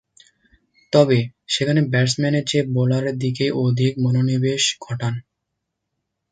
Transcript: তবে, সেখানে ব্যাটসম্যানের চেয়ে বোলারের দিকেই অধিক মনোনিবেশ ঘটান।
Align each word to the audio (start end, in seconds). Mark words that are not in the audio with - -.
তবে, 0.93 1.19
সেখানে 1.47 1.81
ব্যাটসম্যানের 1.89 2.47
চেয়ে 2.47 2.69
বোলারের 2.73 3.15
দিকেই 3.17 3.51
অধিক 3.65 3.93
মনোনিবেশ 3.97 4.63
ঘটান। 4.81 5.13